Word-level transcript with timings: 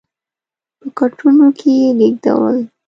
په 0.79 0.87
کټونو 0.97 1.47
کې 1.59 1.71
یې 1.81 1.89
لېږدول. 1.99 2.57